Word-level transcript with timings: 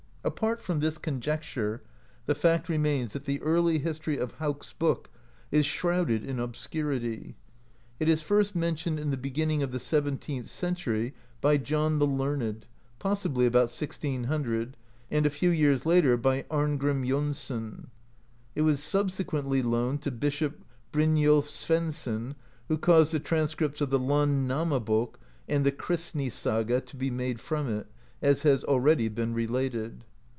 Apart 0.23 0.61
from 0.61 0.81
this 0.81 0.99
conjecture, 0.99 1.81
the 2.27 2.35
fact 2.35 2.69
remains 2.69 3.13
that 3.13 3.25
the 3.25 3.41
early 3.41 3.79
history 3.79 4.19
of 4.19 4.33
Hauk's 4.33 4.71
Book 4.71 5.09
is 5.51 5.65
shrouded 5.65 6.23
in 6.23 6.39
obscurity. 6.39 7.33
It 7.99 8.07
is 8.07 8.21
first 8.21 8.55
mentioned 8.55 8.99
in 8.99 9.09
the 9.09 9.17
beginning 9.17 9.63
of 9.63 9.71
the 9.71 9.79
seventeenth 9.79 10.45
century 10.45 11.15
by 11.41 11.57
John 11.57 11.97
the 11.97 12.05
Learned, 12.05 12.67
possibly 12.99 13.47
about 13.47 13.71
1600, 13.75 14.77
and 15.09 15.25
a 15.25 15.29
few 15.31 15.49
years 15.49 15.87
later 15.87 16.15
by 16.17 16.43
Amgrim 16.51 17.03
Jonsson; 17.03 17.87
it 18.53 18.61
was 18.61 18.79
subsequently 18.79 19.63
loaned 19.63 20.03
to 20.03 20.11
Bishop 20.11 20.63
Bryniolf 20.91 21.47
Sveinsson, 21.49 22.35
who 22.67 22.77
caused 22.77 23.11
the 23.11 23.19
transcripts 23.19 23.81
of 23.81 23.89
the 23.89 23.97
Landnamabok 23.99 25.15
and 25.49 25.65
the 25.65 25.71
Kristni 25.71 26.31
Saga 26.31 26.79
to 26.79 26.95
be 26.95 27.09
made 27.09 27.39
from 27.41 27.67
it, 27.67 27.87
as 28.21 28.43
has 28.43 28.63
already 28.63 29.07
been 29.07 29.33
related. 29.33 30.03